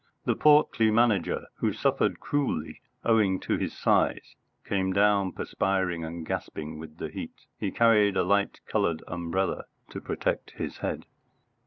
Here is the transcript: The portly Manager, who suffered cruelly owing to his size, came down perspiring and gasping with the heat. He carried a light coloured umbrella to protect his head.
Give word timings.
The 0.25 0.33
portly 0.35 0.89
Manager, 0.89 1.45
who 1.57 1.71
suffered 1.73 2.19
cruelly 2.19 2.81
owing 3.03 3.39
to 3.41 3.57
his 3.59 3.77
size, 3.77 4.35
came 4.65 4.93
down 4.93 5.31
perspiring 5.31 6.03
and 6.03 6.25
gasping 6.25 6.79
with 6.79 6.97
the 6.97 7.09
heat. 7.09 7.45
He 7.59 7.69
carried 7.69 8.17
a 8.17 8.23
light 8.23 8.61
coloured 8.65 9.03
umbrella 9.07 9.65
to 9.91 10.01
protect 10.01 10.53
his 10.57 10.79
head. 10.79 11.05